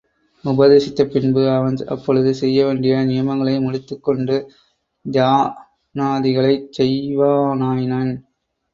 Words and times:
உபதேசித்த 0.45 1.03
பின்பு 1.05 1.49
அவன் 1.49 1.77
அப்பொழுது 1.87 2.31
செய்யவேண்டிய 2.33 3.03
நியமங்களை 3.03 3.55
முடித்துக்கொண்டு 3.59 4.37
தியானாதிகளைச் 5.05 6.69
செய்வானாயினன். 6.79 8.13